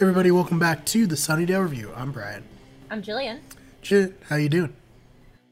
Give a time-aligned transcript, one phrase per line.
[0.00, 1.92] Everybody, welcome back to the Sunnydale Review.
[1.96, 2.44] I'm Brian.
[2.90, 3.40] I'm Jillian.
[3.82, 4.74] Jit, how you doing?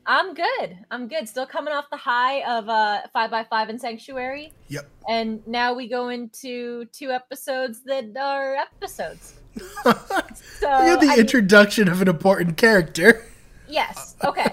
[0.07, 0.79] I'm good.
[0.91, 1.29] I'm good.
[1.29, 4.89] Still coming off the high of uh five by five and Sanctuary, Yep.
[5.09, 9.35] and now we go into two episodes that are episodes.
[9.55, 9.63] we
[10.35, 13.25] So have the I- introduction of an important character.
[13.69, 14.17] yes.
[14.25, 14.47] Okay.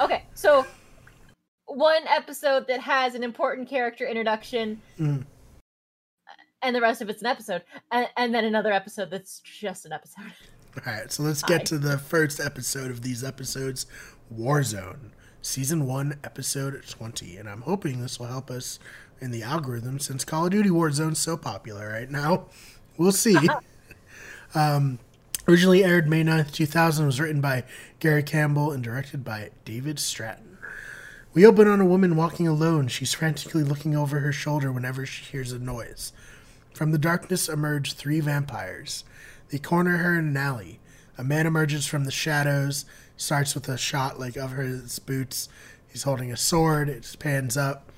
[0.00, 0.24] okay.
[0.34, 0.64] So
[1.66, 5.24] one episode that has an important character introduction, Mm.
[6.62, 9.92] And the rest of it's an episode, and, and then another episode that's just an
[9.92, 10.32] episode.
[10.86, 11.64] All right, so let's get Hi.
[11.64, 13.84] to the first episode of these episodes
[14.34, 15.10] Warzone,
[15.42, 17.36] Season 1, Episode 20.
[17.36, 18.78] And I'm hoping this will help us
[19.20, 22.46] in the algorithm since Call of Duty Warzone's so popular right now.
[22.96, 23.36] We'll see.
[24.54, 24.98] um,
[25.46, 27.64] originally aired May 9th, 2000, was written by
[28.00, 30.56] Garry Campbell and directed by David Straiton.
[31.34, 32.88] We open on a woman walking alone.
[32.88, 36.12] She's frantically looking over her shoulder whenever she hears a noise.
[36.74, 39.04] From the darkness emerge three vampires.
[39.50, 40.80] They corner her in an alley.
[41.18, 45.48] A man emerges from the shadows, starts with a shot like of his boots.
[45.88, 46.88] He's holding a sword.
[46.88, 47.90] It pans up.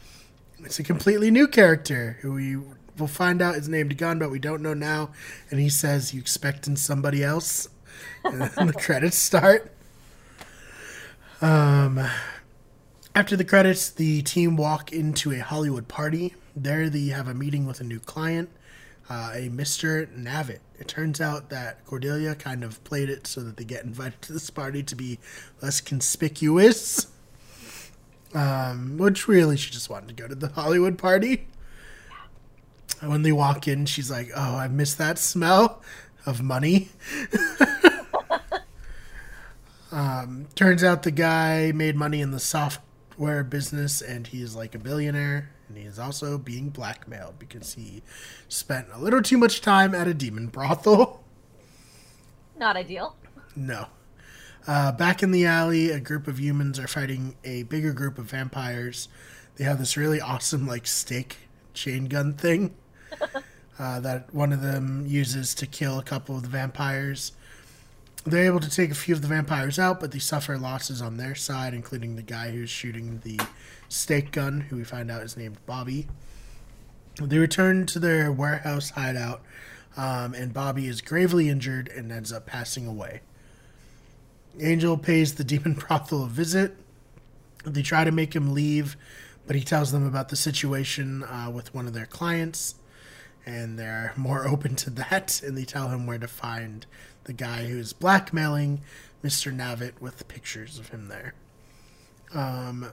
[0.58, 2.56] It's a completely new character who we
[2.98, 5.10] will find out is named Gunn, but we don't know now.
[5.50, 7.68] And he says, "You expecting somebody else?"
[8.24, 9.70] And the credits start.
[11.40, 12.04] Um,
[13.14, 16.34] after the credits, the team walk into a Hollywood party.
[16.56, 18.50] There, they have a meeting with a new client,
[19.08, 20.08] uh, a Mr.
[20.16, 20.60] Nabbit.
[20.78, 24.32] It turns out that Cordelia kind of played it so that they get invited to
[24.32, 25.18] this party to be
[25.60, 27.08] less conspicuous.
[28.34, 31.46] Um, which really, she just wanted to go to the Hollywood party.
[33.00, 35.82] And when they walk in, she's like, "Oh, I miss that smell
[36.26, 36.88] of money."
[39.92, 44.78] um, turns out the guy made money in the software business, and he's like a
[44.78, 45.53] billionaire.
[45.68, 48.02] And he is also being blackmailed because he
[48.48, 51.24] spent a little too much time at a demon brothel.
[52.56, 53.16] Not ideal.
[53.56, 53.86] No.
[54.66, 58.26] Uh, back in the alley, a group of humans are fighting a bigger group of
[58.26, 59.08] vampires.
[59.56, 61.36] They have this really awesome, like, stake
[61.74, 62.74] chain gun thing
[63.78, 67.32] uh, that one of them uses to kill a couple of the vampires.
[68.24, 71.18] They're able to take a few of the vampires out, but they suffer losses on
[71.18, 73.38] their side, including the guy who's shooting the
[73.94, 76.06] stake gun, who we find out is named Bobby.
[77.20, 79.42] They return to their warehouse hideout,
[79.96, 83.20] um, and Bobby is gravely injured and ends up passing away.
[84.60, 86.76] Angel pays the demon brothel a visit.
[87.64, 88.96] They try to make him leave,
[89.46, 92.74] but he tells them about the situation uh, with one of their clients,
[93.46, 95.40] and they're more open to that.
[95.42, 96.84] And they tell him where to find
[97.24, 98.80] the guy who is blackmailing
[99.22, 99.54] Mr.
[99.54, 101.34] Nabbit with pictures of him there.
[102.34, 102.90] Um,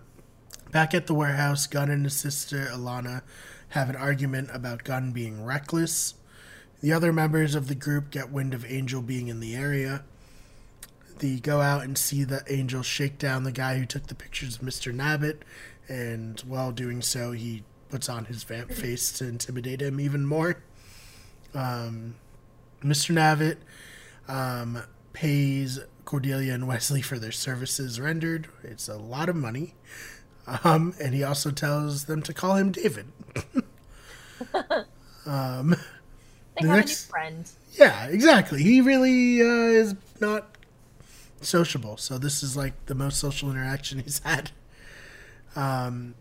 [0.71, 3.21] back at the warehouse, Gunn and his sister Alonna
[3.69, 6.15] have an argument about Gunn being reckless.
[6.81, 10.03] The other members of the group get wind of Angel being in the area.
[11.19, 14.55] They go out and see that Angel shake down the guy who took the pictures
[14.55, 14.93] of Mr.
[14.93, 15.41] Nabbit,
[15.87, 20.63] and while doing so, he puts on his vamp face to intimidate him even more.
[21.53, 22.15] Um,
[22.81, 23.13] Mr.
[23.13, 23.57] Nabbit
[24.27, 24.81] um,
[25.13, 28.47] pays Cordelia and Wesley for their services rendered.
[28.63, 29.75] It's a lot of money.
[30.63, 33.05] Um, and he also tells them to call him David.
[35.25, 35.69] um,
[36.55, 37.49] They The have next- a new friend.
[37.73, 38.61] yeah, exactly.
[38.63, 40.55] He really uh, is not
[41.41, 41.97] sociable.
[41.97, 44.51] So this is like the most social interaction he's had.
[45.55, 46.15] Um,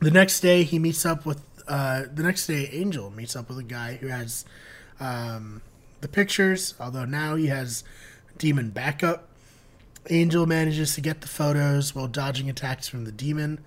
[0.00, 1.42] the next day, he meets up with.
[1.68, 4.44] Uh, the next day, Angel meets up with a guy who has
[4.98, 5.60] um,
[6.00, 6.74] the pictures.
[6.80, 7.84] Although now he has
[8.38, 9.28] demon backup.
[10.08, 13.60] Angel manages to get the photos while dodging attacks from the demon.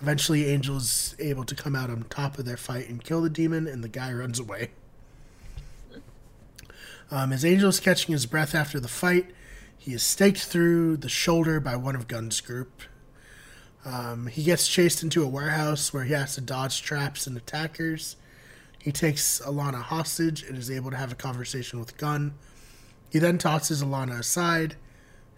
[0.00, 3.30] Eventually, Angel is able to come out on top of their fight and kill the
[3.30, 4.70] demon, and the guy runs away.
[7.10, 9.30] Um, as Angel is catching his breath after the fight,
[9.76, 12.82] he is staked through the shoulder by one of Gunn's group.
[13.84, 18.16] Um, he gets chased into a warehouse where he has to dodge traps and attackers.
[18.78, 22.34] He takes Alonna hostage and is able to have a conversation with Gunn.
[23.10, 24.76] He then tosses Alonna aside.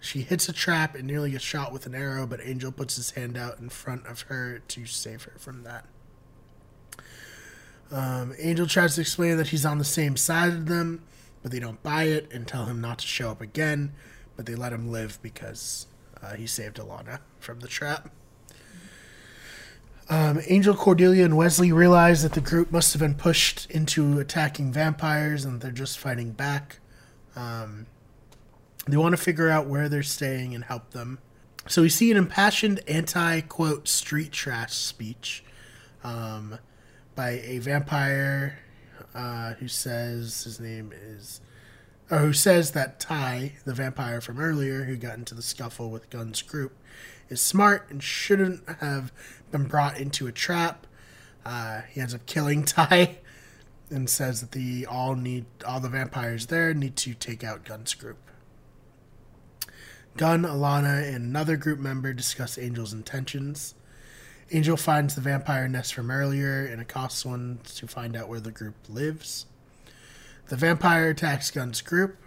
[0.05, 3.11] She hits a trap and nearly gets shot with an arrow, but Angel puts his
[3.11, 5.85] hand out in front of her to save her from that.
[7.91, 11.03] Um, Angel tries to explain that he's on the same side of them,
[11.41, 13.93] but they don't buy it and tell him not to show up again.
[14.35, 15.87] But they let him live because
[16.21, 18.11] uh, he saved Alonna from the trap.
[20.07, 24.71] Um, Angel, Cordelia, and Wesley realize that the group must have been pushed into attacking
[24.71, 26.77] vampires and they're just fighting back.
[27.35, 27.87] Um,
[28.87, 31.19] they want to figure out where they're staying and help them.
[31.67, 35.43] So we see an impassioned anti quote street trash speech
[36.03, 36.59] um,
[37.15, 38.59] by a vampire
[39.15, 41.41] uh, who says his name is
[42.11, 46.09] or who says that Ty, the vampire from earlier who got into the scuffle with
[46.11, 46.77] Gunn's group,
[47.29, 49.11] is smart and shouldn't have
[49.51, 50.85] been brought into a trap.
[51.43, 53.17] Uh, he ends up killing Ty
[53.89, 57.93] and says that the all need all the vampires there need to take out Gunn's
[57.95, 58.17] group.
[60.17, 63.75] Gunn, Alonna, and another group member discuss Angel's intentions.
[64.51, 68.51] Angel finds the vampire nest from earlier and accosts one to find out where the
[68.51, 69.45] group lives.
[70.47, 72.17] The vampire attacks Gunn's group.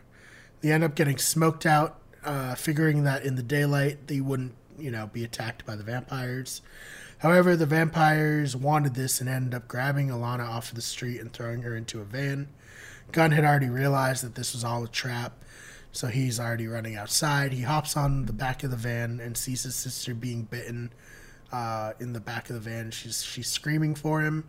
[0.61, 4.91] They end up getting smoked out, uh, figuring that in the daylight they wouldn't, you
[4.91, 6.61] know, be attacked by the vampires.
[7.19, 11.32] However, the vampires wanted this and ended up grabbing Alonna off of the street and
[11.32, 12.49] throwing her into a van.
[13.12, 15.44] Gunn had already realized that this was all a trap,
[15.93, 17.52] so he's already running outside.
[17.52, 20.93] He hops on the back of the van and sees his sister being bitten
[21.52, 22.90] uh, in the back of the van.
[22.90, 24.49] She's she's screaming for him,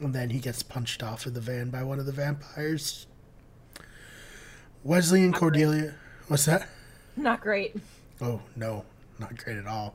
[0.00, 3.06] and then he gets punched off of the van by one of the vampires.
[4.82, 5.94] Wesley and Cordelia.
[6.28, 6.68] What's that?
[7.16, 7.76] Not great.
[8.20, 8.84] Oh no,
[9.18, 9.94] not great at all.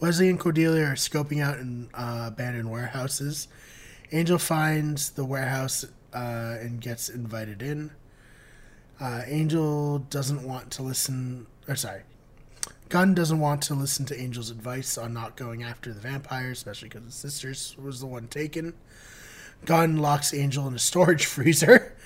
[0.00, 3.48] Wesley and Cordelia are scoping out in uh, abandoned warehouses.
[4.12, 7.90] Angel finds the warehouse uh, and gets invited in.
[9.00, 11.46] Uh, Angel doesn't want to listen.
[11.68, 12.02] Or sorry,
[12.88, 16.88] Gunn doesn't want to listen to Angel's advice on not going after the vampire, especially
[16.88, 17.48] because his sister
[17.80, 18.74] was the one taken.
[19.64, 21.96] Gunn locks Angel in a storage freezer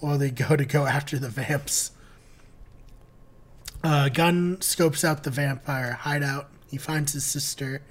[0.00, 1.92] while they go to go after the vamps.
[3.82, 6.50] Uh, Gunn scopes out the vampire hideout.
[6.70, 7.82] He finds his sister,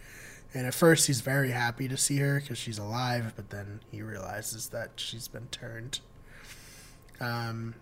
[0.53, 4.01] and at first he's very happy to see her because she's alive, but then he
[4.01, 5.99] realizes that she's been turned.
[7.19, 7.75] Um,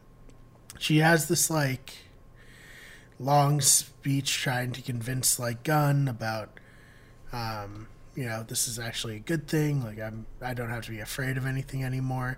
[0.79, 1.93] she has this like
[3.19, 6.59] long speech trying to convince like Gunn about
[7.31, 9.83] um, you know, this is actually a good thing.
[9.83, 12.37] Like I'm I don't have to be afraid of anything anymore.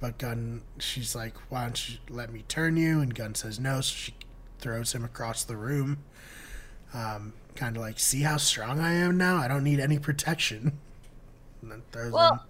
[0.00, 3.00] But Gunn she's like, Why don't you let me turn you?
[3.00, 4.14] And Gunn says no, so she
[4.58, 5.98] throws him across the room.
[6.94, 9.36] Um, kinda like, see how strong I am now?
[9.38, 10.78] I don't need any protection.
[11.62, 12.40] And then throws Well, him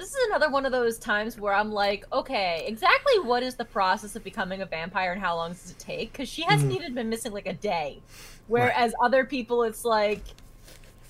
[0.00, 3.64] this is another one of those times where I'm like, okay, exactly what is the
[3.66, 6.12] process of becoming a vampire and how long does it take?
[6.12, 8.00] Because she hasn't even been missing like a day.
[8.46, 10.22] Whereas other people, it's like,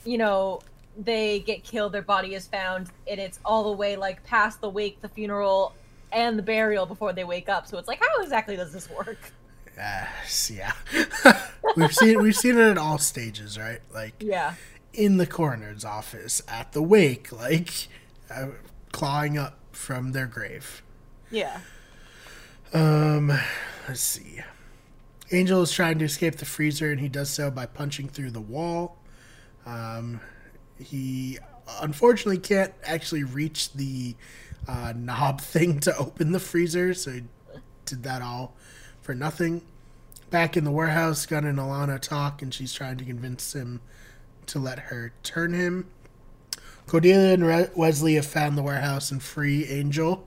[0.05, 0.61] you know,
[0.99, 4.69] they get killed, their body is found, and it's all the way like past the
[4.69, 5.73] wake, the funeral,
[6.13, 7.67] and the burial before they wake up.
[7.69, 9.19] So it's like, how exactly does this work?
[9.77, 10.73] Yes, yeah.
[11.77, 13.81] we've seen we've seen it at all stages, right?
[13.95, 14.55] Like Yeah.
[14.93, 17.71] in the coroner's office, at the wake, like
[18.31, 18.49] uh,
[18.93, 20.83] clawing up from their grave.
[21.31, 21.61] Yeah.
[22.73, 23.33] Um,
[23.89, 24.41] let's see.
[25.33, 28.41] Angel is trying to escape the freezer, and he does so by punching through the
[28.41, 28.97] wall.
[29.65, 30.21] Um,
[30.79, 31.39] he
[31.81, 34.17] unfortunately can't actually reach the
[34.67, 37.23] uh, knob thing to open the freezer, so he
[37.85, 38.55] did that all
[39.01, 39.63] for nothing.
[40.31, 43.81] Back in the warehouse, Gunn and Alonna talk, and she's trying to convince him
[44.47, 45.89] to let her turn him.
[46.91, 50.27] Cordelia and Re- Wesley have found the warehouse and free Angel.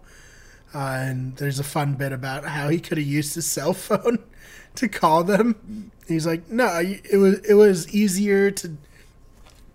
[0.73, 4.19] Uh, and there's a fun bit about how he could have used his cell phone
[4.75, 5.91] to call them.
[6.07, 8.77] He's like, "No, it was it was easier to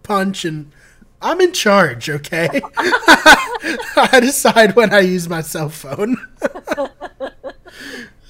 [0.02, 0.72] punch, and
[1.20, 2.08] I'm in charge.
[2.08, 6.16] Okay, I decide when I use my cell phone."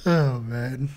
[0.05, 0.88] oh man,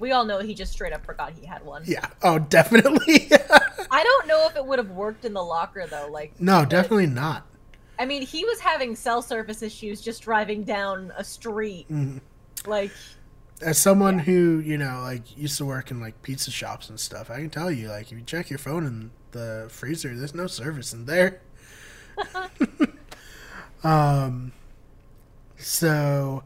[0.00, 1.82] We all know he just straight up forgot he had one.
[1.86, 2.06] yeah.
[2.22, 3.30] Oh, definitely.
[3.90, 6.08] I don't know if it would have worked in the locker though.
[6.10, 7.46] Like, no, definitely not.
[7.98, 11.86] I mean, he was having cell service issues just driving down a street.
[12.66, 12.92] Like,
[13.62, 17.30] as someone who you know like used to work in like pizza shops and stuff
[17.30, 20.46] i can tell you like if you check your phone in the freezer there's no
[20.46, 21.40] service in there
[23.84, 24.52] um
[25.58, 26.42] so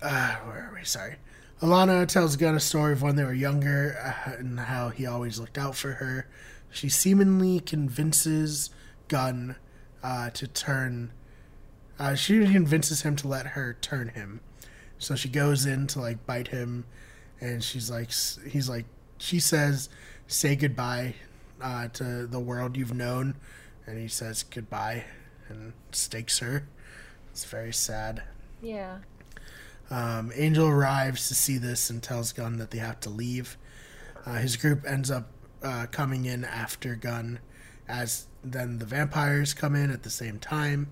[0.00, 1.16] uh where are we sorry
[1.62, 5.38] alonna tells gunn a story of when they were younger uh, and how he always
[5.38, 6.26] looked out for her
[6.70, 8.70] she seemingly convinces
[9.08, 9.56] gunn
[10.02, 11.12] uh, to turn
[11.98, 14.40] uh, she convinces him to let her turn him
[15.02, 16.84] so she goes in to like bite him,
[17.40, 18.12] and she's like,
[18.48, 18.84] he's like,
[19.18, 19.88] she says,
[20.28, 21.16] "Say goodbye
[21.60, 23.34] uh, to the world you've known,"
[23.84, 25.04] and he says goodbye
[25.48, 26.68] and stakes her.
[27.32, 28.22] It's very sad.
[28.62, 28.98] yeah.
[29.92, 33.58] Um, Angel arrives to see this and tells Gunn that they have to leave.
[34.24, 35.28] Uh, his group ends up
[35.62, 37.40] uh, coming in after Gunn,
[37.86, 40.88] as then the vampires come in at the same time.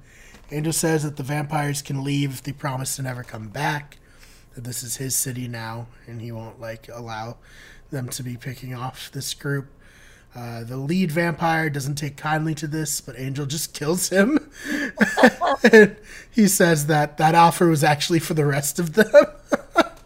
[0.50, 3.96] Angel says that the vampires can leave if they promise to never come back.
[4.54, 7.38] That this is his city now, and he won't like allow
[7.90, 9.68] them to be picking off this group.
[10.34, 14.50] Uh, the lead vampire doesn't take kindly to this, but Angel just kills him.
[15.72, 15.96] and
[16.30, 19.26] he says that that offer was actually for the rest of them.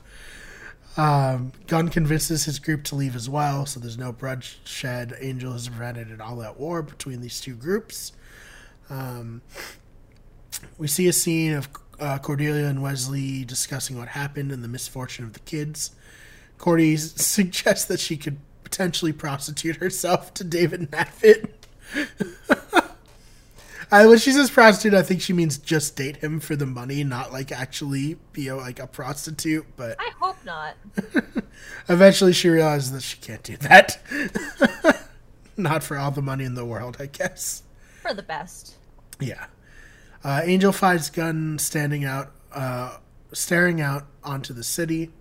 [0.97, 5.14] um, Gunn convinces his group to leave as well, so there's no bloodshed.
[5.21, 8.12] Angel has prevented an all-out war between these two groups.
[8.88, 9.43] Um,
[10.78, 11.69] we see a scene of
[12.00, 15.90] uh, Cordelia and Wesley discussing what happened and the misfortune of the kids.
[16.57, 18.38] Cordy suggests that she could
[18.75, 21.49] potentially prostitute herself to David Nabbit.
[23.93, 27.04] I, when she says prostitute, I think she means just date him for the money,
[27.04, 29.64] not like actually be a, like a prostitute.
[29.76, 30.75] But I hope not.
[31.88, 34.00] eventually, she realizes that she can't do that.
[35.57, 37.62] not for all the money in the world, I guess.
[38.02, 38.75] For the best.
[39.21, 39.47] Yeah.
[40.25, 42.97] Uh, Angel finds Gunn standing out, uh,
[43.33, 45.12] staring out onto the city.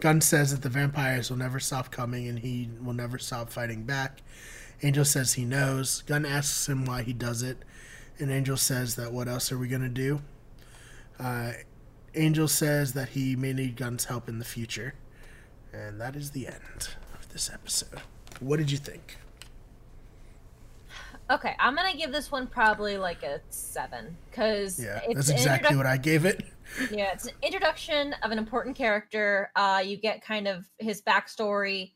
[0.00, 3.84] Gunn says that the vampires will never stop coming and he will never stop fighting
[3.84, 4.22] back.
[4.82, 6.02] Angel says he knows.
[6.02, 7.58] Gunn asks him why he does it,
[8.18, 10.22] and Angel says that what else are we going to do?
[11.18, 11.52] Uh,
[12.14, 14.94] Angel says that he may need Gunn's help in the future.
[15.72, 18.00] And that is the end of this episode.
[18.40, 19.18] What did you think?
[21.30, 25.86] Okay, I'm gonna give this one probably like a seven because yeah, that's exactly what
[25.86, 26.44] I gave it.
[26.90, 29.52] yeah, it's an introduction of an important character.
[29.54, 31.92] Uh, you get kind of his backstory.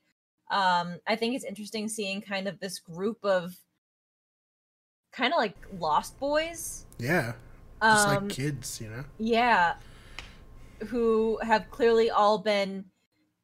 [0.52, 3.56] Um, I think it's interesting seeing kind of this group of
[5.10, 6.86] kind of like lost boys.
[6.98, 7.32] Yeah,
[7.82, 9.04] just um, like kids, you know.
[9.18, 9.74] Yeah,
[10.86, 12.84] who have clearly all been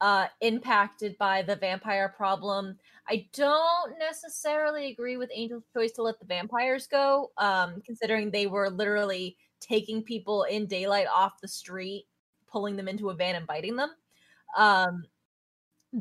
[0.01, 2.79] uh, impacted by the vampire problem.
[3.11, 8.47] I don't necessarily agree with Angel's choice to let the vampires go, um, considering they
[8.47, 12.07] were literally taking people in daylight off the street,
[12.47, 13.91] pulling them into a van and biting them.
[14.57, 15.05] Um,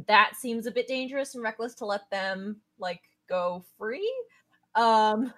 [0.07, 4.11] that seems a bit dangerous and reckless to let them like go free.
[4.75, 5.33] Um,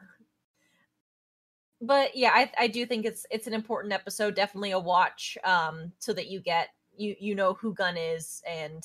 [1.81, 5.91] but yeah, I, I do think it's it's an important episode, definitely a watch, um,
[5.99, 8.83] so that you get you you know who Gunn is and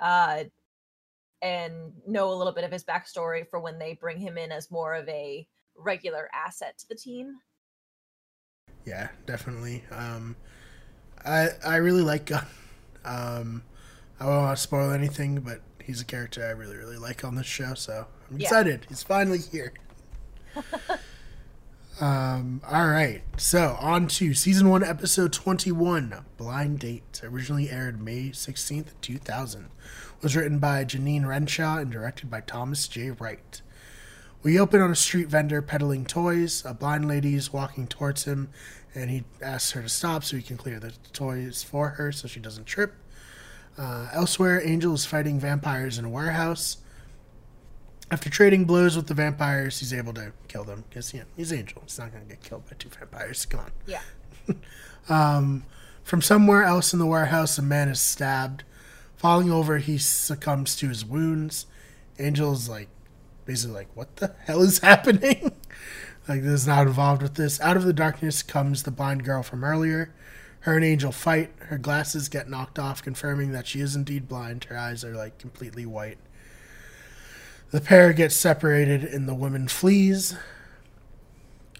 [0.00, 0.44] uh
[1.42, 4.70] and know a little bit of his backstory for when they bring him in as
[4.70, 7.34] more of a regular asset to the team.
[8.84, 9.84] Yeah, definitely.
[9.90, 10.36] Um,
[11.24, 12.46] I I really like Gunn.
[13.04, 13.62] Um,
[14.18, 17.36] I don't want to spoil anything, but he's a character I really really like on
[17.36, 18.80] this show, so I'm excited.
[18.82, 18.88] Yeah.
[18.88, 19.72] He's finally here.
[22.00, 28.32] um, all right, so on to season one, episode twenty-one, "Blind Date." Originally aired May
[28.32, 29.68] sixteenth, two thousand.
[30.22, 33.10] Was written by Jeannine Renshaw and directed by Thomas J.
[33.10, 33.60] Wright.
[34.42, 36.64] We open on a street vendor peddling toys.
[36.64, 38.48] A blind lady is walking towards him,
[38.94, 42.28] and he asks her to stop so he can clear the toys for her so
[42.28, 42.94] she doesn't trip.
[43.78, 46.78] Uh, elsewhere, Angel is fighting vampires in a warehouse.
[48.10, 51.52] After trading blows with the vampires, he's able to kill them because you know, he's
[51.52, 51.82] Angel.
[51.84, 53.44] He's not going to get killed by two vampires.
[53.46, 53.72] Come on.
[53.84, 54.00] Yeah.
[55.08, 55.64] um,
[56.04, 58.62] from somewhere else in the warehouse, a man is stabbed.
[59.16, 61.66] Falling over, he succumbs to his wounds.
[62.18, 62.88] Angel is like
[63.44, 65.52] basically like, what the hell is happening?
[66.28, 67.60] like, this is not involved with this.
[67.60, 70.12] Out of the darkness comes the blind girl from earlier.
[70.60, 71.52] Her and Angel fight.
[71.60, 74.64] Her glasses get knocked off, confirming that she is indeed blind.
[74.64, 76.18] Her eyes are like completely white.
[77.70, 80.36] The pair get separated and the woman flees.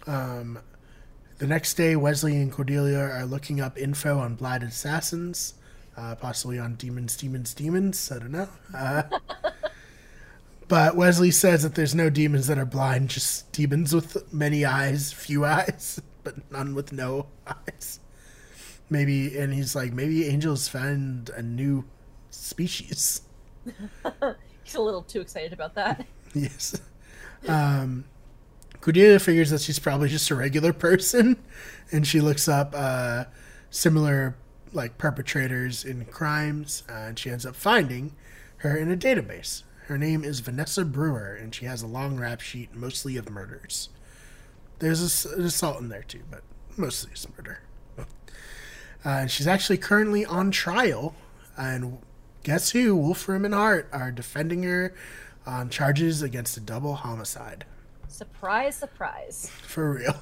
[0.07, 0.61] Um,
[1.39, 5.55] the next day, Wesley and Cordelia are looking up info on blind assassins,
[5.97, 8.13] uh, possibly on demons, demons, demons.
[8.13, 8.49] I don't know.
[8.75, 9.03] Uh,
[10.69, 15.13] But Wesley says that there's no demons that are blind, just demons with many eyes,
[15.13, 18.01] few eyes, but none with no eyes.
[18.91, 21.85] Maybe, and he's like, maybe angels found a new
[22.31, 23.23] species.
[24.65, 26.05] he's a little too excited about that.
[26.35, 26.81] yes.
[27.47, 28.05] Um,
[28.81, 31.37] Cordelia figures that she's probably just a regular person,
[31.93, 33.25] and she looks up uh,
[33.71, 34.37] similar
[34.77, 38.15] like perpetrators in crimes, uh, and she ends up finding
[38.59, 39.65] her in a database.
[39.87, 43.89] Her name is Vanessa Brewer, and she has a long rap sheet, mostly of murders.
[44.79, 46.43] There's a, an assault in there too, but
[46.77, 47.61] mostly it's murder.
[49.05, 51.15] Uh, she's actually currently on trial,
[51.57, 51.99] and
[52.43, 52.97] guess who?
[52.97, 54.95] Wolfram and Hart are defending her
[55.47, 57.67] on charges against a double homicide.
[58.09, 59.49] Surprise, surprise.
[59.63, 60.17] For real.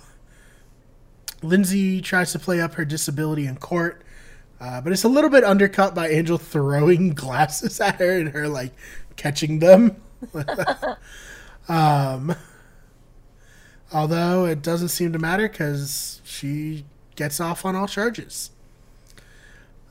[1.42, 4.03] Lindsey tries to play up her disability in court,
[4.64, 8.48] uh, but it's a little bit undercut by Angel throwing glasses at her and her
[8.48, 8.72] like
[9.14, 10.00] catching them.
[11.68, 12.34] um,
[13.92, 18.52] although it doesn't seem to matter because she gets off on all charges.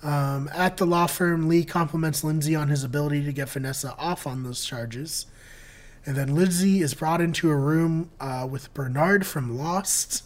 [0.01, 4.25] Um, at the law firm, Lee compliments Lindsey on his ability to get Vanessa off
[4.25, 5.27] on those charges.
[6.03, 10.23] And then Lindsey is brought into a room uh, with Bernard from Lost.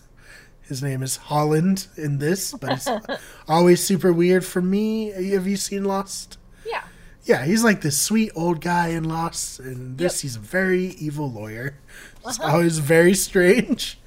[0.68, 2.90] His name is Holland in this, but it's
[3.48, 5.10] always super weird for me.
[5.32, 6.38] Have you seen Lost?
[6.66, 6.84] Yeah.
[7.24, 10.22] Yeah, he's like this sweet old guy in Lost, and this Yep.
[10.22, 11.78] he's a very evil lawyer.
[12.26, 12.52] It's Uh-huh.
[12.54, 13.98] always very strange.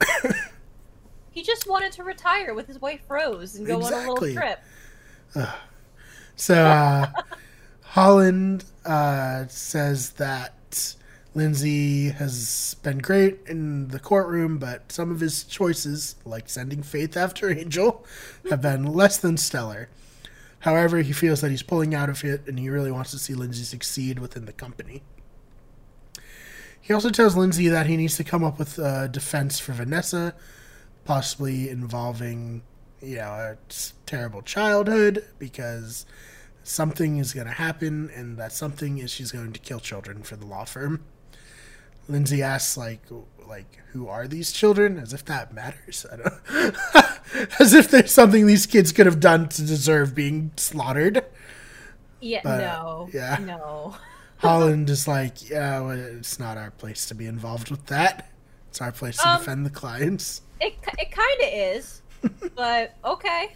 [1.30, 4.58] He just wanted to retire with his wife Rose and go on a little trip.
[6.34, 7.08] So uh,
[7.82, 10.94] Holland uh, says that
[11.36, 17.14] Lindsey has been great in the courtroom, but some of his choices, like sending Faith
[17.14, 18.06] after Angel,
[18.48, 19.90] have been less than stellar.
[20.60, 23.34] However, he feels that he's pulling out of it, and he really wants to see
[23.34, 25.02] Lindsey succeed within the company.
[26.80, 30.34] He also tells Lindsey that he needs to come up with a defense for Vanessa,
[31.04, 32.62] possibly involving,
[33.02, 33.56] you know, a
[34.06, 36.06] terrible childhood, because
[36.64, 40.36] something is going to happen, and that something is she's going to kill children for
[40.36, 41.04] the law firm.
[42.08, 43.02] Lindsey asks, like,
[43.46, 44.98] like who are these children?
[44.98, 46.04] As if that matters.
[46.12, 46.76] I don't.
[47.60, 51.24] As if there's something these kids could have done to deserve being slaughtered.
[52.20, 53.08] Yeah, But, no.
[53.12, 53.38] yeah.
[53.44, 53.96] No.
[54.38, 58.30] Holland is like, yeah, well, it's not our place to be involved with that.
[58.68, 60.42] It's our place to Um, defend the clients.
[60.60, 62.02] It, it kind of is,
[62.54, 63.54] but okay.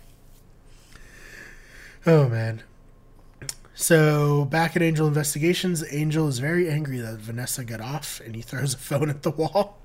[2.07, 2.63] Oh man.
[3.81, 8.43] So back at Angel Investigations, Angel is very angry that Vanessa got off, and he
[8.43, 9.79] throws a phone at the wall.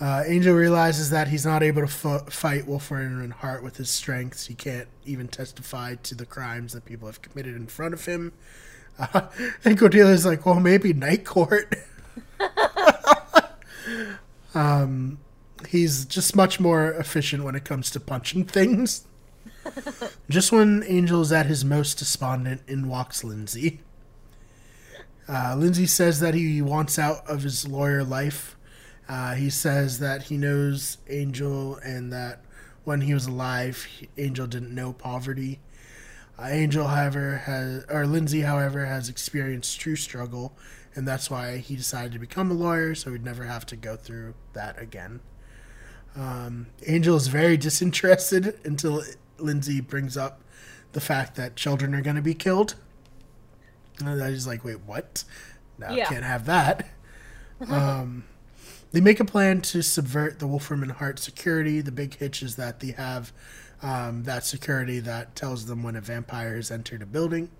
[0.00, 3.90] Uh, Angel realizes that he's not able to fo- fight Wolfram and Hart with his
[3.90, 4.46] strengths.
[4.46, 8.32] He can't even testify to the crimes that people have committed in front of him.
[8.98, 9.28] Uh,
[9.64, 11.76] and Cordelia's like, well, maybe Night Court.
[14.54, 15.20] um,
[15.68, 19.06] he's just much more efficient when it comes to punching things.
[20.28, 23.80] Just when Angel is at his most despondent, in walks Lindsey.
[25.28, 28.56] Uh, Lindsey says that he wants out of his lawyer life.
[29.08, 32.44] Uh, he says that he knows Angel and that
[32.84, 33.86] when he was alive,
[34.18, 35.60] Angel didn't know poverty.
[36.38, 40.56] Uh, Angel, however, has or Lindsey, however, has experienced true struggle,
[40.94, 43.96] and that's why he decided to become a lawyer, so he'd never have to go
[43.96, 45.20] through that again.
[46.16, 49.02] Um, Angel is very disinterested until
[49.38, 50.40] Lindsey brings up
[50.92, 52.74] the fact that children are going to be killed.
[53.98, 55.24] And then he's like, "Wait, what?
[55.78, 56.06] No, Yeah.
[56.06, 56.88] can't have that."
[57.68, 58.24] um,
[58.92, 61.80] they make a plan to subvert the Wolfram and Hart security.
[61.80, 63.32] The big hitch is that they have
[63.82, 67.50] um, that security that tells them when a vampire has entered a building.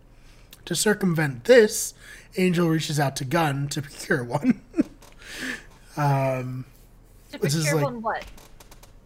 [0.66, 1.92] To circumvent this,
[2.36, 4.62] Angel reaches out to Gunn to procure one.
[5.96, 6.64] um,
[7.32, 8.24] To procure like- one what?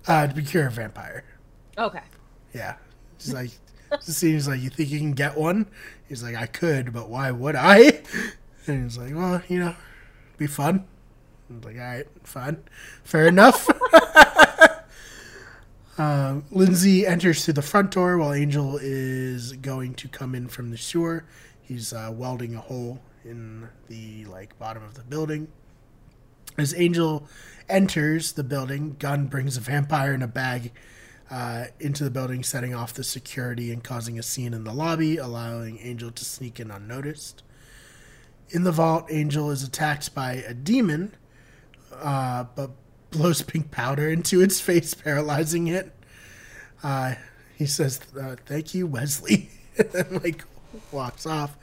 [0.06, 1.24] uh, to procure a vampire.
[1.76, 2.00] Okay.
[2.52, 2.76] Yeah.
[3.18, 3.50] He's like,
[4.00, 5.66] seems like you think you can get one.
[6.08, 8.02] He's like, I could, but why would I?
[8.66, 9.74] And he's like, well, you know,
[10.36, 10.84] be fun.
[11.48, 12.62] I'm like, all right, fine,
[13.02, 13.66] fair enough.
[15.96, 20.70] uh, Lindsey enters through the front door while Angel is going to come in from
[20.70, 21.24] the sewer.
[21.62, 25.48] He's uh, welding a hole in the like bottom of the building.
[26.58, 27.26] As Angel
[27.70, 30.72] enters the building, Gunn brings a vampire in a bag
[31.30, 35.16] uh, into the building, setting off the security and causing a scene in the lobby,
[35.16, 37.42] allowing Angel to sneak in unnoticed.
[38.50, 41.14] In the vault, Angel is attacked by a demon,
[41.94, 42.70] uh, but
[43.10, 45.92] blows pink powder into its face, paralyzing it.
[46.82, 47.14] Uh,
[47.56, 50.44] he says, uh, "Thank you, Wesley," and then like
[50.92, 51.56] walks off.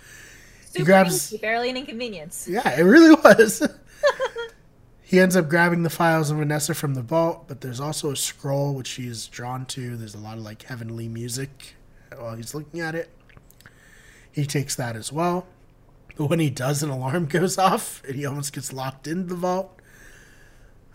[0.69, 2.47] Super grabs- easy, barely an inconvenience.
[2.47, 3.67] Yeah, it really was.
[5.07, 8.15] he ends up grabbing the files of Vanessa from the vault, but there's also a
[8.15, 9.95] scroll which he's drawn to.
[9.95, 11.75] There's a lot of like heavenly music
[12.17, 13.09] while he's looking at it.
[14.31, 15.45] He takes that as well.
[16.17, 19.35] But when he does, an alarm goes off and he almost gets locked in the
[19.35, 19.79] vault.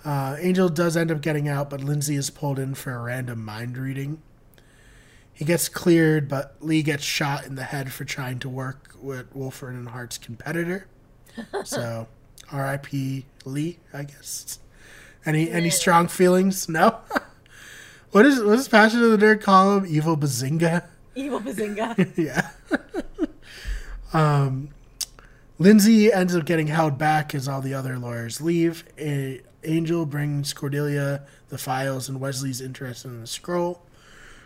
[0.04, 3.44] Uh, Angel does end up getting out, but Lindsey is pulled in for a random
[3.44, 4.20] mind reading.
[5.32, 9.32] He gets cleared, but Lee gets shot in the head for trying to work with
[9.36, 10.88] Wolfram and Hart's competitor.
[11.64, 12.08] So,
[12.52, 13.24] R.I.P.
[13.44, 14.58] Lee, I guess.
[15.24, 16.68] Any any strong feelings?
[16.68, 16.98] No.
[18.10, 19.86] what is what does Passion of the Nerd call him?
[19.86, 20.84] Evil Bazinga.
[21.14, 22.12] Evil Bazinga.
[22.16, 22.50] yeah.
[24.12, 24.70] um,
[25.58, 28.84] Lindsey ends up getting held back as all the other lawyers leave.
[28.98, 33.82] A- Angel brings Cordelia the files, and Wesley's interested in the scroll.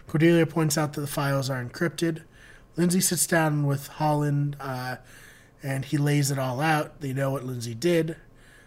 [0.09, 2.23] Cordelia points out that the files are encrypted.
[2.77, 4.97] Lindsey sits down with Holland, uh,
[5.65, 7.01] and he lays it all out.
[7.01, 8.17] They know what Lindsey did.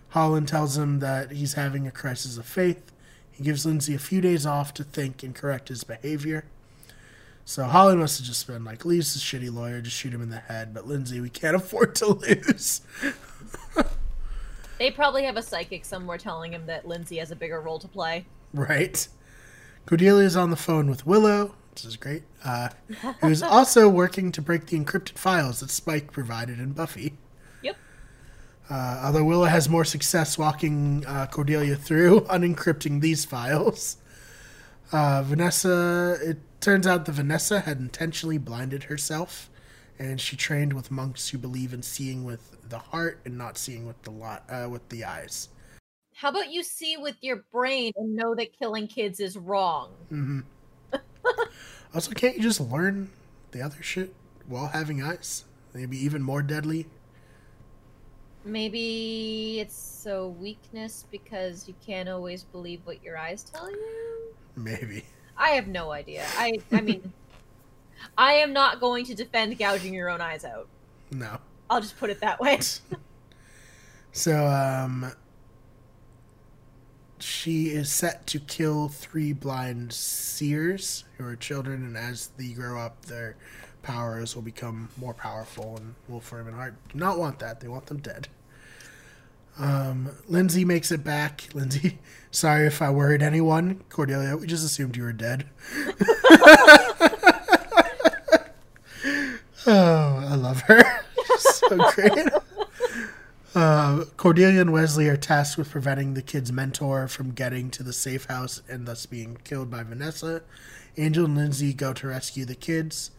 [0.09, 2.91] Holland tells him that he's having a crisis of faith.
[3.31, 6.45] He gives Lindsey a few days off to think and correct his behavior.
[7.45, 10.29] So Holland must have just been like, Lee's a shitty lawyer, just shoot him in
[10.29, 10.73] the head.
[10.73, 12.81] But Lindsey, we can't afford to lose.
[14.79, 17.87] They probably have a psychic somewhere telling him that Lindsey has a bigger role to
[17.87, 18.25] play.
[18.53, 19.07] Right.
[19.85, 22.69] Cordelia's on the phone with Willow, which is great, uh,
[23.21, 27.13] who's also working to break the encrypted files that Spike provided in Buffy.
[27.61, 27.77] Yep.
[28.67, 33.97] Uh, although Willow has more success walking uh, Cordelia through unencrypting these files.
[34.91, 39.47] Uh, Vanessa, it turns out that Vanessa had intentionally blinded herself,
[39.99, 43.85] and she trained with monks who believe in seeing with the heart and not seeing
[43.85, 45.49] with the lot uh, with the eyes.
[46.15, 49.91] How about you see with your brain and know that killing kids is wrong?
[50.09, 50.39] hmm
[51.93, 53.09] also, can't you just learn
[53.51, 54.13] the other shit
[54.47, 55.45] while having eyes?
[55.73, 56.87] Maybe even more deadly.
[58.43, 64.33] Maybe it's a weakness because you can't always believe what your eyes tell you.
[64.55, 65.03] Maybe.
[65.37, 66.25] I have no idea.
[66.37, 67.11] I I mean,
[68.17, 70.67] I am not going to defend gouging your own eyes out.
[71.11, 71.37] No.
[71.69, 72.59] I'll just put it that way.
[74.13, 75.11] So, um,
[77.19, 82.79] she is set to kill three blind seers who are children, and as they grow
[82.79, 83.35] up, their
[83.81, 85.77] powers will become more powerful.
[85.77, 88.27] And Wolfram and Hart do not want that; they want them dead.
[89.59, 91.49] Um, Lindsey makes it back.
[91.53, 91.97] Lindsey,
[92.31, 93.83] sorry if I worried anyone.
[93.89, 95.47] Cordelia, we just assumed you were dead.
[99.65, 100.83] oh, I love her.
[101.27, 102.29] She's so great.
[103.59, 107.91] Uh, Cordelia and Wesley are tasked with preventing the kid's mentor from getting to the
[107.91, 110.43] safe house and thus being killed by Vanessa.
[110.95, 113.09] Angel and Lindsey go to rescue the kids.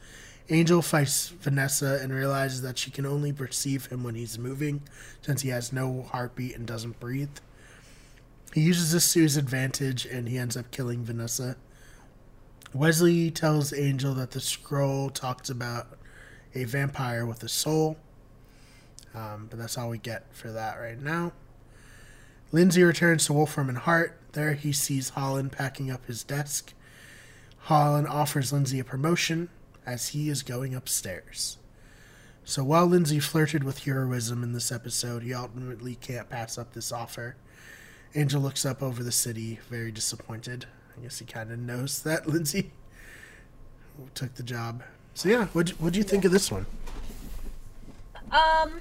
[0.48, 4.82] Angel fights Vanessa and realizes that she can only perceive him when he's moving,
[5.22, 7.38] since he has no heartbeat and doesn't breathe.
[8.54, 11.56] He uses this to his advantage and he ends up killing Vanessa.
[12.72, 15.98] Wesley tells Angel that the scroll talks about
[16.54, 17.96] a vampire with a soul.
[19.18, 21.32] Um, but that's all we get for that right now.
[22.52, 24.16] Lindsey returns to Wolfram and Hart.
[24.32, 26.72] There he sees Holland packing up his desk.
[27.62, 29.48] Holland offers Lindsey a promotion
[29.84, 31.58] as he is going upstairs.
[32.44, 36.92] So while Lindsey flirted with heroism in this episode, he ultimately can't pass up this
[36.92, 37.36] offer.
[38.14, 40.66] Angel looks up over the city, very disappointed.
[40.96, 42.70] I guess he kind of knows that Lindsey
[44.14, 44.82] took the job.
[45.14, 46.64] So yeah, what what do you think of this one?
[48.30, 48.80] Um,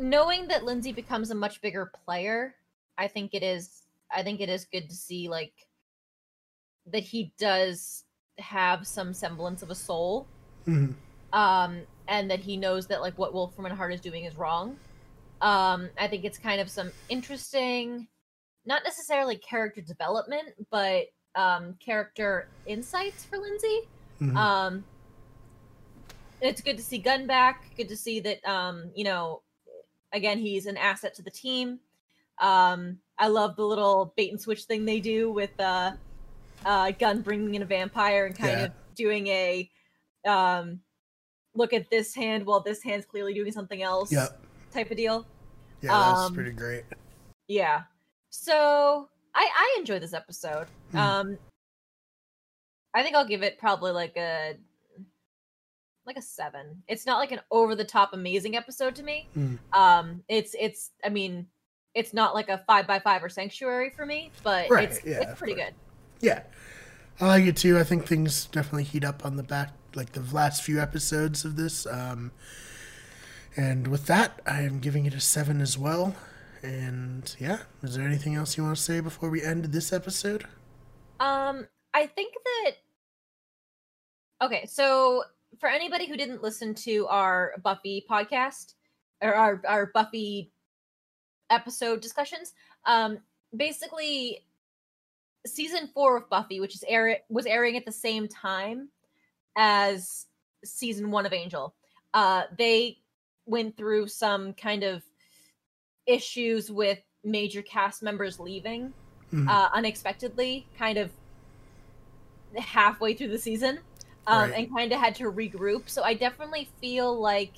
[0.00, 2.54] knowing that Lindsey becomes a much bigger player,
[2.96, 3.82] I think it is.
[4.10, 5.52] I think it is good to see like
[6.86, 8.04] that he does
[8.38, 10.26] have some semblance of a soul.
[10.66, 10.94] Mhm.
[11.32, 14.78] Um, and that he knows that like what Wolfram and Hart is doing is wrong.
[15.40, 18.08] Um, I think it's kind of some interesting,
[18.64, 23.80] not necessarily character development, but um, character insights for Lindsey.
[24.20, 24.36] Mhm.
[24.36, 24.84] Um,
[26.40, 27.64] it's good to see Gunn back.
[27.76, 29.42] Good to see that um, you know,
[30.12, 31.80] again, he's an asset to the team.
[32.40, 35.92] Um, I love the little bait and switch thing they do with uh,
[36.64, 38.64] uh, Gunn bringing in a vampire and kind Yeah.
[38.66, 39.70] of doing a
[40.26, 40.80] um,
[41.54, 44.40] look at this hand while this hand's clearly doing something else Yep.
[44.72, 45.26] type of deal.
[45.82, 46.84] Yeah, that's Um, pretty great.
[47.48, 47.82] Yeah.
[48.30, 50.66] So I I enjoyed this episode.
[50.92, 50.96] Hmm.
[50.98, 51.38] Um
[52.94, 54.56] I think I'll give it probably like a
[56.08, 56.82] like a 7.
[56.88, 59.28] It's not like an over the top amazing episode to me.
[59.34, 59.54] Hmm.
[59.72, 61.46] Um it's it's I mean
[61.94, 65.20] it's not like a 5 by 5 or sanctuary for me, but Right, it's yeah,
[65.20, 65.74] it's pretty good.
[66.20, 66.42] Yeah,
[67.20, 67.78] I like it too.
[67.78, 71.56] I think things definitely heat up on the back, like the last few episodes of
[71.56, 71.86] this.
[71.86, 72.32] Um,
[73.56, 76.14] and with that, I am giving it a seven as well.
[76.62, 80.44] And yeah, is there anything else you want to say before we end this episode?
[81.20, 82.72] Um, I think that.
[84.40, 85.24] Okay, so
[85.58, 88.74] for anybody who didn't listen to our Buffy podcast
[89.20, 90.50] or our our Buffy
[91.50, 93.18] episode discussions, um,
[93.56, 94.44] basically,
[95.46, 98.88] season four of Buffy, which is air was airing at the same time
[99.56, 100.26] as
[100.64, 101.74] season one of Angel,
[102.14, 102.98] uh, they
[103.46, 105.02] went through some kind of
[106.06, 108.92] issues with major cast members leaving
[109.32, 109.48] Mhm.
[109.48, 111.10] uh, unexpectedly, kind of
[112.56, 113.80] halfway through the season,
[114.28, 114.54] um, Right.
[114.54, 115.88] and kind of had to regroup.
[115.88, 117.56] So I definitely feel like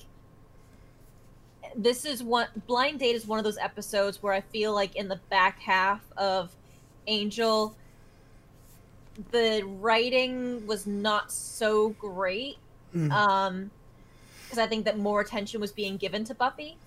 [1.77, 5.09] this is one blind date is one of those episodes where I feel like in
[5.09, 6.57] the back half of
[7.07, 7.77] Angel,
[9.33, 12.57] the writing was not so great
[12.95, 13.11] Mhm.
[13.13, 13.71] um
[14.45, 16.81] because i think that more attention was being given to buffy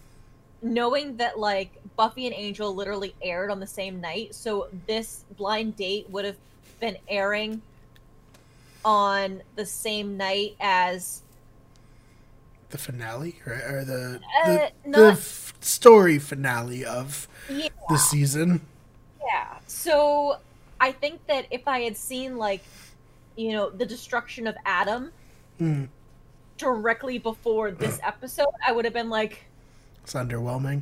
[0.61, 5.75] knowing that like buffy and angel literally aired on the same night so this blind
[5.75, 6.37] date would have
[6.79, 7.61] been airing
[8.85, 11.21] on the same night as
[12.69, 13.63] the finale, right?
[13.63, 14.47] Or the Uh,
[14.85, 17.69] the, the f- story finale of Yeah.
[17.89, 18.61] the season.
[19.25, 19.57] Yeah.
[19.67, 20.37] So
[20.81, 22.63] I think that if I had seen like,
[23.35, 25.11] you know, the destruction of Adam
[25.61, 25.87] Mm,
[26.57, 29.45] directly before this episode, I would have been like,
[30.03, 30.81] it's underwhelming.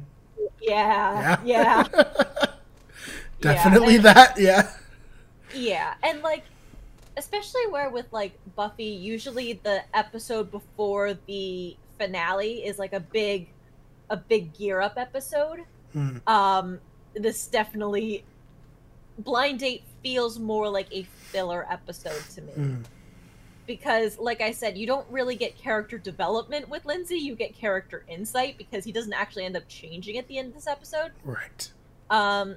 [0.62, 1.84] yeah, Yeah.
[1.92, 2.48] yeah,
[3.42, 4.40] Definitely and- that.
[4.40, 4.72] Yeah.
[5.54, 5.94] yeah.
[6.04, 6.44] And like,
[7.22, 13.48] especially where with like Buffy, usually the episode before the finale is like a big,
[14.10, 15.60] a big gear up episode.
[15.96, 16.80] Mm, Um,
[17.14, 18.24] this definitely
[19.20, 22.52] blind date feels more like a filler episode to me.
[22.58, 22.84] mm,
[23.68, 28.04] because like i said you don't really get character development with lindsey you get character
[28.08, 31.72] insight because he doesn't actually end up changing at the end of this episode right.
[32.10, 32.56] um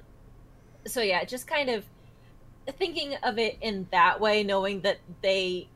[0.87, 1.83] so yeah just kind of
[2.73, 5.67] thinking of it in that way knowing that they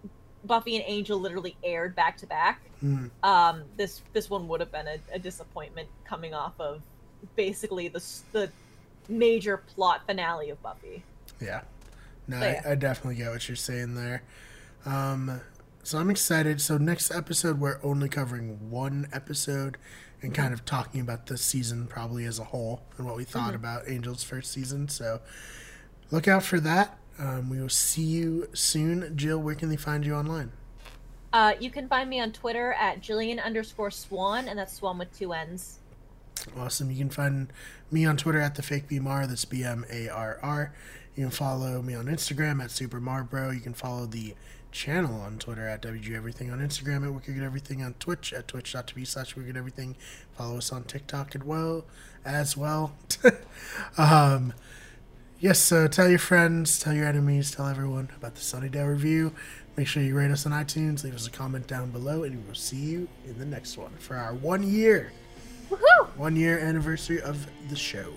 [0.46, 4.72] buffy and angel literally aired back to back Mm, um this this one would have
[4.72, 6.82] been a, a disappointment coming off of
[7.36, 8.50] basically the the
[9.10, 11.04] major plot finale of buffy
[11.42, 11.62] yeah.
[12.28, 12.62] No, yeah.
[12.66, 14.24] I, I definitely get what you're saying there.
[14.86, 15.42] Um,
[15.84, 16.62] so I'm excited.
[16.62, 19.78] So next episode, we're only covering one episode
[20.22, 23.54] and kind of talking about the season probably as a whole and what we thought
[23.54, 23.56] Mhm.
[23.56, 24.88] about Angel's first season.
[24.90, 25.22] So
[26.12, 26.98] look out for that.
[27.18, 29.16] Um, we will see you soon.
[29.18, 30.52] Jill, where can they find you online?
[31.32, 35.16] uh you can find me on twitter at jillian underscore swan and that's swan with
[35.16, 35.78] two n's
[36.58, 36.92] Awesome.
[36.92, 37.52] You can find
[37.92, 39.28] me on Twitter at the fake BMR.
[39.28, 40.74] That's B M A R R.
[41.16, 43.54] You can follow me on Instagram at Super Marbro.
[43.54, 44.36] You can follow the
[44.72, 49.06] channel on Twitter at WG Everything on Instagram at Wicked Everything on Twitch at twitch.tv
[49.06, 49.96] slash Wicked Everything.
[50.38, 51.86] Follow us on TikTok as well.
[52.24, 52.94] As well.
[53.98, 54.54] um,
[55.40, 59.34] yes, so tell your friends, tell your enemies, tell everyone about the Sunnydale review.
[59.78, 62.48] Make sure you rate us on iTunes, leave us a comment down below, and we
[62.48, 65.12] will see you in the next one for our one year
[65.70, 66.08] Woohoo!
[66.18, 68.12] one year anniversary of the show.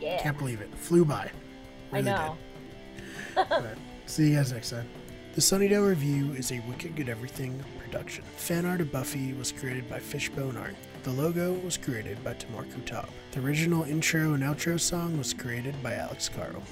[0.00, 0.20] Yeah.
[0.22, 0.72] Can't believe it.
[0.74, 1.30] Flew by.
[1.92, 2.36] I Really know.
[3.36, 3.46] did.
[4.06, 4.88] See you guys next time.
[5.34, 8.24] The Sunnydale Review is a Wicked Good Everything production.
[8.36, 10.74] Fan art of Buffy was created by Fishbone Art.
[11.08, 13.08] The logo was created by Tamur Kutab.
[13.30, 16.62] The original intro and outro song was created by Alex Carl.